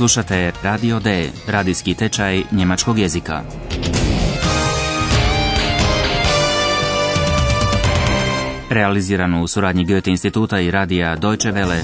[0.00, 3.42] Slušate Radio D, radijski tečaj njemačkog jezika.
[8.70, 11.80] Realiziranu u suradnji Goethe instituta i radija Deutsche Welle.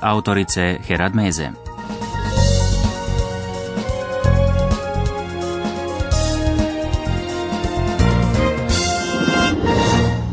[0.00, 1.50] Autorice Herad Meze.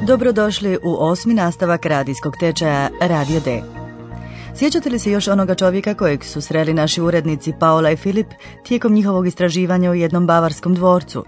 [0.07, 3.74] Dobrodošli u osmi nastavak radijskog tečaja Radio D.
[4.57, 8.27] Sjećate li se još onoga čovjeka kojeg su sreli naši urednici Paola i Filip
[8.63, 11.25] tijekom njihovog istraživanja u jednom bavarskom dvorcu?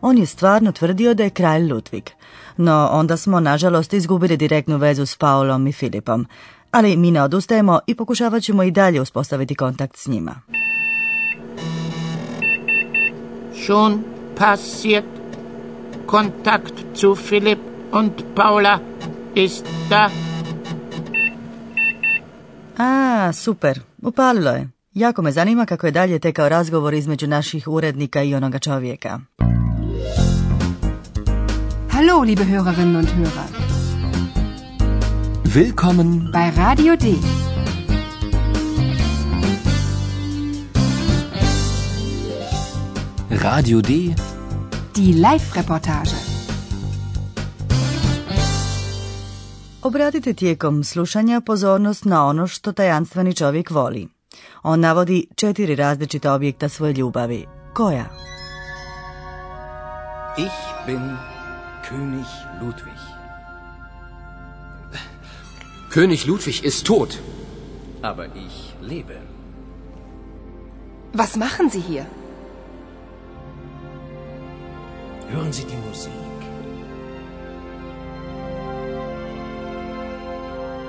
[0.00, 2.10] On je stvarno tvrdio da je kralj Ludvig,
[2.56, 6.26] no onda smo nažalost izgubili direktnu vezu s Paolom i Filipom,
[6.70, 10.34] ali mi ne odustajemo i pokušavat ćemo i dalje uspostaviti kontakt s njima.
[13.64, 14.04] Schon
[14.38, 15.04] passiert.
[16.06, 17.60] Kontakt zu Philipp
[17.92, 18.78] und Paula
[19.34, 20.27] ist da.
[22.78, 24.68] A, super, upalilo je.
[24.94, 29.20] Jako me zanima kako je dalje tekao razgovor između naših urednika i onoga čovjeka.
[31.90, 33.50] Hallo, liebe Hörerinnen und Hörer.
[35.44, 37.06] Willkommen bei Radio D.
[43.30, 43.88] Radio D.
[44.96, 46.17] Die Live-Reportage.
[49.88, 54.08] Obratite tijekom slušanja pozornost na ono što tajanstveni čovjek voli.
[54.62, 57.46] On navodi četiri različita objekta svoje ljubavi.
[57.74, 58.04] Koja?
[60.38, 61.16] Ich bin
[61.90, 62.26] König
[62.62, 63.00] Ludwig.
[65.94, 67.14] König Ludwig ist tot.
[68.02, 69.20] Aber ich lebe.
[71.14, 72.04] Was machen Sie hier?
[75.32, 76.37] Hören Sie die Musik.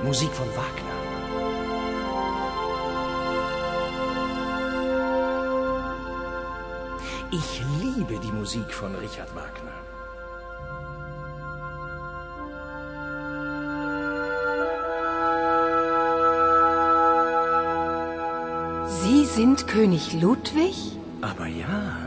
[0.02, 1.00] Musik von Wagner.
[7.30, 9.72] Ich liebe die Musik von Richard Wagner.
[18.88, 20.96] Sie sind König Ludwig?
[21.20, 21.98] Aber ja,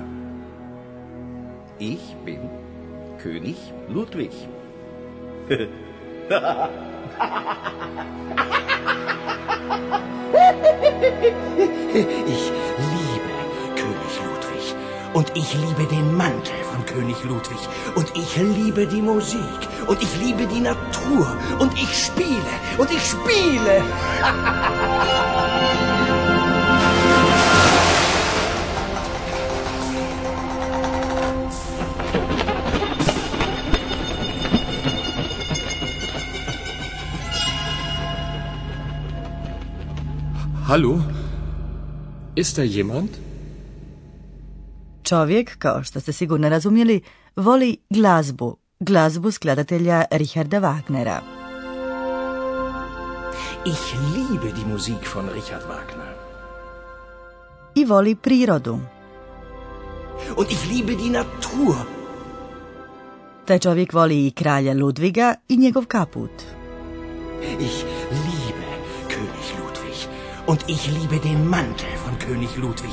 [1.78, 2.50] ich bin
[3.20, 4.32] König Ludwig.
[12.26, 13.30] Ich liebe
[13.76, 14.76] König Ludwig.
[15.14, 17.60] Und ich liebe den Mantel von König Ludwig.
[17.96, 19.40] Und ich liebe die Musik.
[19.88, 21.38] Und ich liebe die Natur.
[21.60, 22.54] Und ich spiele.
[22.78, 23.84] Und ich spiele.
[40.74, 41.00] Hallo?
[42.36, 43.10] Ist da jemand?
[45.04, 47.02] Čovjek, kao što ste sigurno razumjeli,
[47.36, 51.20] voli glazbu, glazbu skladatelja Richarda Wagnera.
[53.66, 56.14] Ich liebe die Musik von Richard Wagner.
[57.76, 58.80] I voli prirodu.
[60.38, 61.76] Und ich liebe die Natur.
[63.46, 66.44] Taj čovjek voli i kralja Ludviga i njegov kaput.
[67.60, 68.63] Ich liebe.
[70.46, 72.92] Und ich liebe den Mantel von König Ludwig.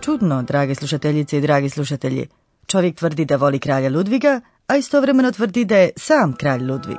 [0.00, 2.28] Čudno, drage slušateljice i dragi slušatelji.
[2.66, 6.98] Čovjek tvrdi da voli kralja Ludviga, a istovremeno tvrdi da je sam kralj Ludvig.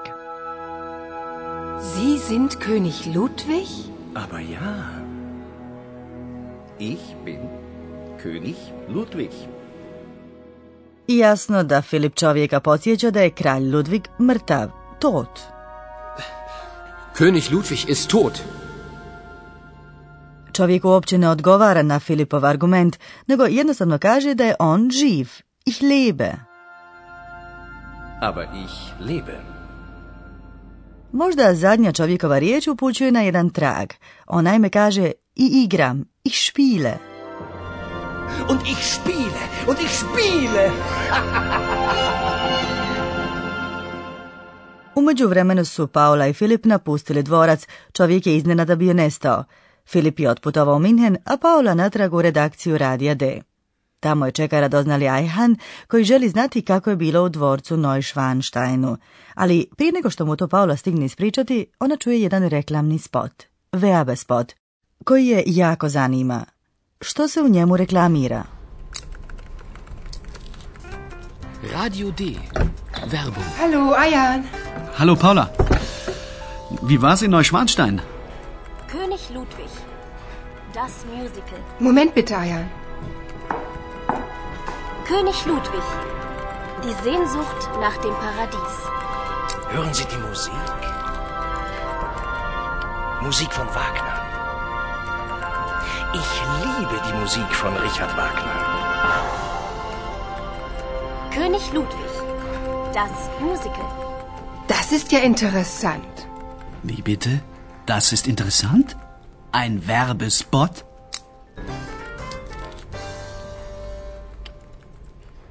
[1.81, 3.67] Sie sind König Ludwig?
[4.13, 4.83] Aber ja,
[6.79, 7.39] ich bin
[8.23, 8.55] König
[8.89, 9.31] Ludwig.
[11.07, 14.69] I jasno da Filip čovjeka podsjeća da je kralj Ludvig mrtav,
[14.99, 15.39] tot.
[17.17, 18.41] König Ludwig ist tot.
[20.61, 25.29] Čovjek uopće ne odgovara na Filipov argument, nego jednostavno kaže da je on živ,
[25.65, 26.31] ich lebe.
[28.21, 29.39] Aber ich lebe.
[31.11, 33.89] Možda zadnja čovjekova riječ upućuje na jedan trag.
[34.27, 36.93] On naime kaže i igram, ich spiele.
[38.49, 39.43] Und ich spiele.
[39.67, 40.71] Und ich spiele.
[44.95, 49.43] U međuvremenu su Paula i Filip napustili dvorac, čovjek je iznenada bio nestao.
[49.85, 53.41] Filip je otputovao u Minhen, a Paula natrag u redakciju Radija D.
[53.99, 55.55] Tamo je čeka radoznali Ajhan,
[55.87, 58.97] koji želi znati kako je bilo u dvorcu Neuschwansteinu.
[59.33, 63.43] Ali prije nego što mu to Paula stigne ispričati, ona čuje jedan reklamni spot.
[63.71, 64.53] Werbespot, spot,
[65.03, 66.45] koji je jako zanima.
[67.01, 68.43] Što se u njemu reklamira?
[71.73, 72.23] Radio D.
[73.11, 73.47] Werbung.
[73.57, 74.43] Hallo, Ayan.
[74.95, 75.47] Hallo Paula.
[76.81, 77.99] Wie war's in Neuschwanstein?
[78.91, 79.71] König Ludwig.
[80.73, 81.59] Das Musical.
[81.79, 82.69] Moment bitte, Ayan.
[85.07, 85.87] König Ludwig.
[86.83, 88.75] Die Sehnsucht nach dem Paradies.
[89.69, 90.53] Hören Sie die Musik?
[93.21, 94.17] Musik von Wagner.
[96.13, 96.31] Ich
[96.63, 98.57] liebe die Musik von Richard Wagner.
[101.33, 102.13] König Ludwig.
[102.93, 103.89] Das Musical.
[104.67, 106.27] Das ist ja interessant.
[106.83, 107.41] Wie bitte?
[107.95, 108.95] Das ist interessant?
[109.51, 110.83] Ein Werbespot?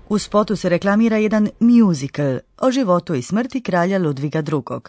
[0.09, 4.81] U spotu se reklamira jedan musical o životu i smrti kralja Ludviga II.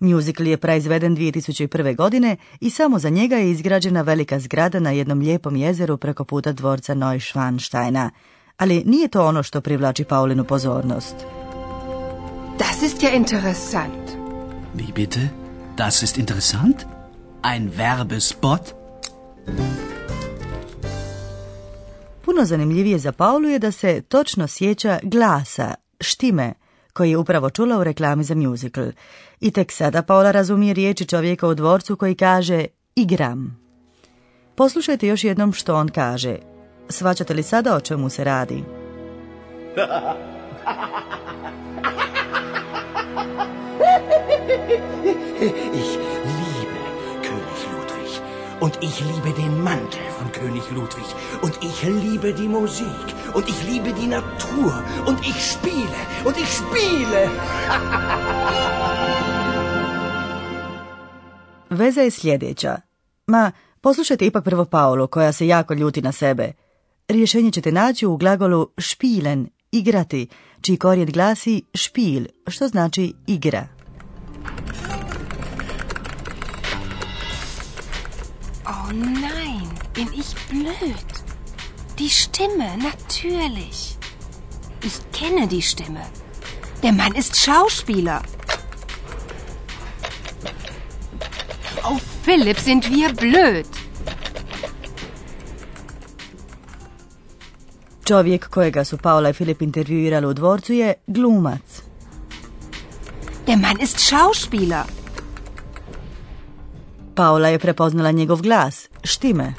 [0.00, 1.96] Musical je proizveden 2001.
[1.96, 6.52] godine i samo za njega je izgrađena velika zgrada na jednom lijepom jezeru preko puta
[6.52, 8.10] dvorca Neuschwansteina.
[8.56, 11.14] Ali nije to ono što privlači Paulinu pozornost.
[12.58, 14.10] Das ist ja interessant.
[14.74, 15.43] Wie bitte?
[15.76, 16.86] Das ist interessant?
[17.42, 18.74] Ein Werbespot?
[22.24, 26.52] Puno zanimljivije za Paulu je da se točno sjeća glasa, štime,
[26.92, 28.86] koji je upravo čula u reklami za musical.
[29.40, 33.58] I tek sada Paula razumije riječi čovjeka u dvorcu koji kaže igram.
[34.54, 36.36] Poslušajte još jednom što on kaže.
[36.88, 38.64] Svaćate li sada o čemu se radi?
[45.40, 45.98] Ich
[46.40, 46.78] liebe
[47.22, 48.10] König Ludwig.
[48.60, 51.08] Und ich liebe den Mantel von König Ludwig.
[51.42, 53.06] Und ich liebe die Musik.
[53.34, 54.82] Und ich liebe die Natur.
[55.06, 56.00] Und ich spiele.
[56.24, 57.30] Und ich spiele.
[61.70, 62.76] Veza je sljedeća.
[63.26, 66.52] Ma, poslušajte ipak prvo Paulu, koja se jako ljuti na sebe.
[67.08, 70.28] Rješenje ćete naći u glagolu špilen, igrati,
[70.60, 73.68] čiji korijen glasi špil, što znači igra.
[79.00, 81.10] Nein, bin ich blöd.
[81.98, 83.96] Die Stimme, natürlich.
[84.82, 86.04] Ich kenne die Stimme.
[86.82, 88.22] Der Mann ist Schauspieler.
[91.84, 93.66] Oh, Philipp, sind wir blöd.
[98.04, 101.82] Čovjek kojega su Paula i Filip intervjuirali u dvorcu je glumac.
[103.46, 105.03] Der Mann ist Schauspieler.
[107.14, 109.54] Paula je prepoznala njegov glas, štime.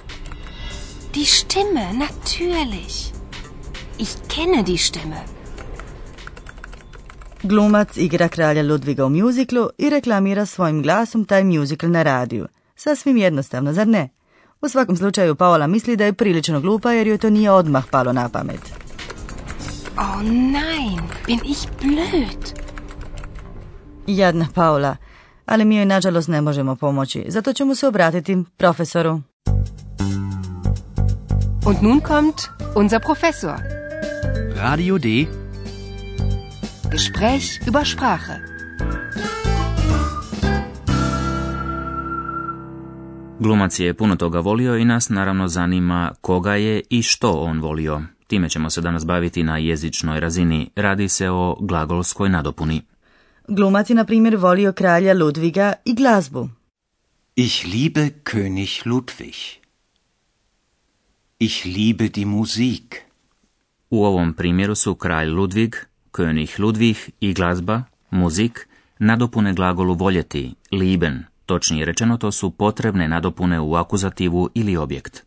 [1.13, 3.13] Die Stimme, natürlich.
[3.97, 5.23] Ich kenne die Stimme.
[7.43, 12.47] Glumac igra kralja Ludviga u mjuziklu i reklamira svojim glasom taj mjuzikl na radiju.
[12.75, 14.09] Sasvim jednostavno, zar ne?
[14.61, 18.13] U svakom slučaju Paola misli da je prilično glupa jer joj to nije odmah palo
[18.13, 18.61] na pamet.
[19.97, 22.65] Oh nein, bin ich blöd.
[24.07, 24.97] Jadna Paula,
[25.45, 29.21] ali mi joj nažalost ne možemo pomoći, zato ćemo se obratiti profesoru.
[31.65, 32.35] Und nun kommt
[32.75, 33.55] unser Professor.
[34.55, 35.07] Radio D.
[36.91, 38.55] Gespräch über Sprache.
[43.39, 48.01] Glumac je puno toga volio i nas naravno zanima koga je i što on volio.
[48.27, 50.69] Time ćemo se danas baviti na jezičnoj razini.
[50.75, 52.81] Radi se o glagolskoj nadopuni.
[53.47, 56.49] Glumac je, na primjer, volio kralja Ludviga i glazbu.
[57.35, 59.35] Ich liebe König Ludwig.
[61.39, 63.01] Ich liebe die Musik.
[63.89, 65.75] U ovom primjeru su kralj Ludvig,
[66.11, 68.67] König Ludwig i glazba, muzik,
[68.99, 71.23] nadopune glagolu voljeti, lieben.
[71.45, 75.23] Točnije rečeno, to su potrebne nadopune u akuzativu ili objekt.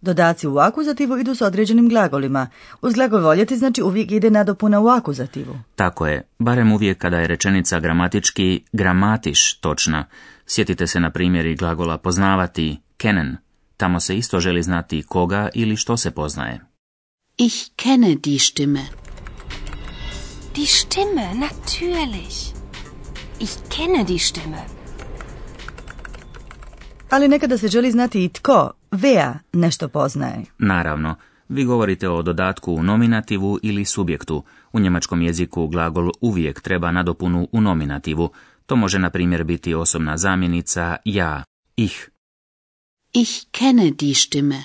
[0.00, 2.48] Dodaci u akuzativu idu s određenim glagolima.
[2.82, 5.58] Uz glagol voljeti znači uvijek ide nadopuna u akuzativu.
[5.74, 10.04] Tako je, barem uvijek kada je rečenica gramatički gramatiš točna.
[10.46, 13.36] Sjetite se na primjeri glagola poznavati, kennen.
[13.76, 16.60] Tamo se isto želi znati koga ili što se poznaje.
[17.38, 18.84] Ich kenne die Stimme.
[20.54, 22.54] Die Stimme, natürlich.
[23.40, 24.64] Ich kenne die Stimme.
[27.10, 30.44] Ali nekada se želi znati i tko, vea, nešto poznaje.
[30.58, 31.14] Naravno,
[31.48, 34.42] vi govorite o dodatku u nominativu ili subjektu.
[34.72, 38.30] U njemačkom jeziku glagol uvijek treba nadopunu u nominativu.
[38.66, 41.44] To može na primjer biti osobna zamjenica ja,
[41.76, 42.10] ih.
[43.12, 44.62] Ich kenne die Stimme.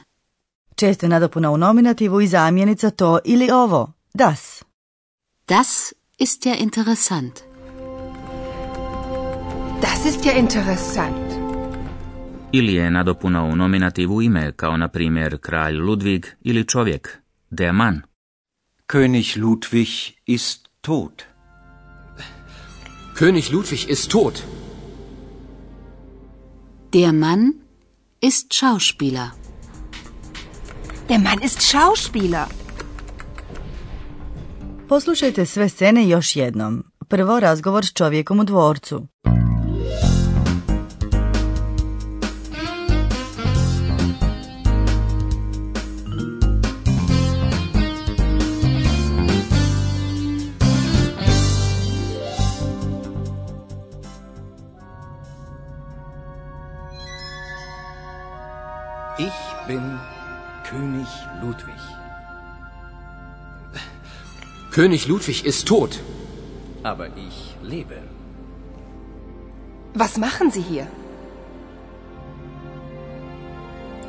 [0.75, 4.63] Često je nadopuna u nominativu i zamjenica to ili ovo, das.
[5.47, 7.39] Das ist ja interessant.
[9.81, 11.20] Das ist ja interessant.
[12.53, 17.17] Ili je nadopuna u nominativu ime, kao na primjer kralj Ludvig ili čovjek,
[17.49, 18.01] der Mann.
[18.87, 19.87] König Ludwig
[20.25, 21.23] ist tot.
[23.15, 24.43] König Ludwig ist tot.
[26.93, 27.53] Der Mann
[28.21, 29.27] ist Schauspieler.
[31.09, 32.45] Der Mann ist Schauspieler.
[34.89, 36.83] Poslušajte sve scene još jednom.
[37.07, 39.07] Prvo razgovor s čovjekom u dvorcu.
[64.81, 65.99] König Ludwig ist tot.
[66.81, 67.97] Aber ich lebe.
[69.93, 70.87] Was machen Sie hier?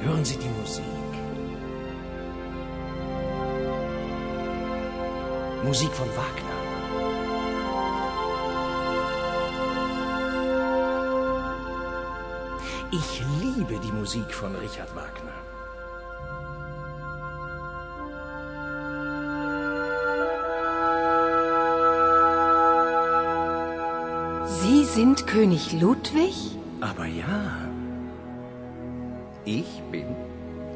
[0.00, 1.10] Hören Sie die Musik.
[5.62, 6.58] Musik von Wagner.
[12.92, 13.10] Ich
[13.42, 15.51] liebe die Musik von Richard Wagner.
[24.60, 26.34] Sie sind König Ludwig?
[26.80, 27.68] Aber ja,
[29.46, 30.14] ich bin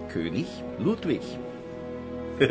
[0.09, 0.47] König
[0.78, 1.21] Ludwig.
[2.38, 2.49] Ich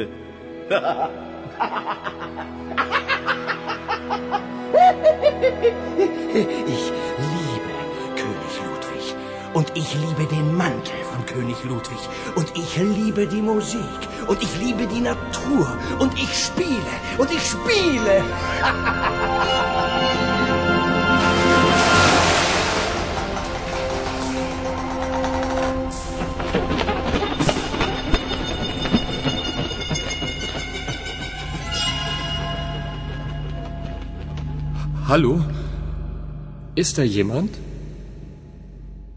[7.17, 7.73] liebe
[8.15, 9.15] König Ludwig.
[9.53, 11.97] Und ich liebe den Mantel von König Ludwig.
[12.35, 13.79] Und ich liebe die Musik.
[14.27, 15.75] Und ich liebe die Natur.
[15.97, 16.93] Und ich spiele.
[17.17, 18.23] Und ich spiele.
[35.15, 35.39] Hallo?
[36.75, 37.49] Ist da jemand?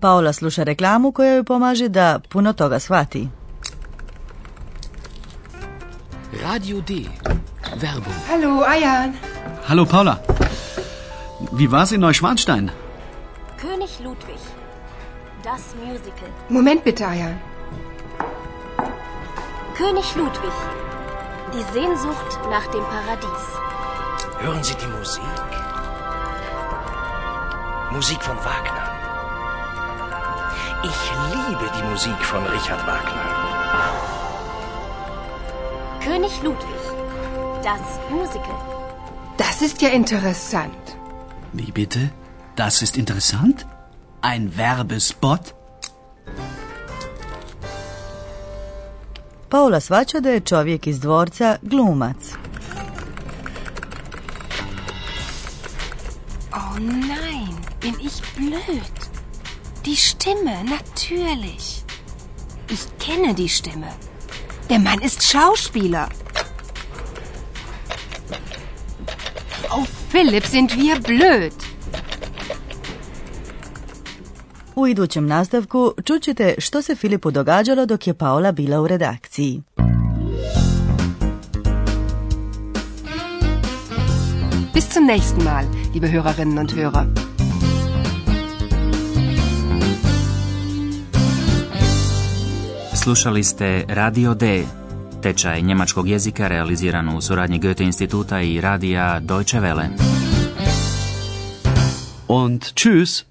[0.00, 3.28] Paula sluša reklamu koja joj pomaže da puno toga shvati.
[6.42, 6.94] Radio D.
[7.82, 8.14] Werbung.
[8.28, 9.12] Hallo, Ayan.
[9.66, 10.16] Hallo Paula.
[11.52, 12.70] Wie war's in Neuschwanstein?
[13.60, 14.42] König Ludwig.
[15.44, 16.30] Das Musical.
[16.48, 17.34] Moment bitte, Ayan.
[19.78, 20.56] König Ludwig.
[21.54, 23.44] Die Sehnsucht nach dem Paradies.
[24.38, 25.67] Hören Sie die Musik.
[27.90, 28.86] Musik von Wagner.
[30.84, 31.00] Ich
[31.34, 33.26] liebe die Musik von Richard Wagner.
[36.04, 36.82] König Ludwig.
[37.64, 38.60] Das Musical.
[39.38, 40.96] Das ist ja interessant.
[41.54, 42.10] Wie bitte?
[42.56, 43.66] Das ist interessant?
[44.20, 45.54] Ein Werbespot?
[49.48, 52.36] Paula svača da je čovjek iz dvorca glumac.
[58.38, 58.96] Blöd.
[59.86, 61.66] Die Stimme, natürlich.
[62.74, 63.90] Ich kenne die Stimme.
[64.70, 66.08] Der Mann ist Schauspieler.
[69.74, 71.52] Oh, Philipp, sind wir blöd.
[74.74, 79.62] U idućem nastavku čućete što se Filipu događalo dok je Paola bila u redakciji.
[84.74, 85.64] Bis zum nächsten Mal,
[85.94, 87.27] liebe Hörerinnen und Hörer.
[93.02, 94.64] Slušali ste Radio D,
[95.22, 99.88] tečaj njemačkog jezika realiziran u suradnji Goethe instituta i radija Deutsche Welle.
[102.28, 103.27] Und tschüss.